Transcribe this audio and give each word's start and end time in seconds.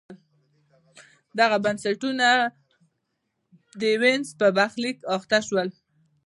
دغه 1.39 1.57
بنسټونه 1.63 2.27
د 3.81 3.83
وینز 4.01 4.27
په 4.39 4.47
برخلیک 4.57 4.97
اخته 5.15 5.39
شول. 5.47 5.69